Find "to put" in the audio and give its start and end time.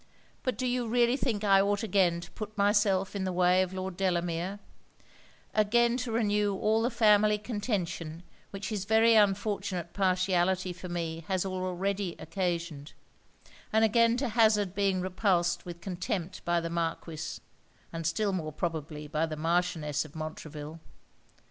2.21-2.57